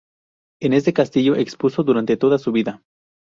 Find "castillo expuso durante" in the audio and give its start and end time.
0.93-2.17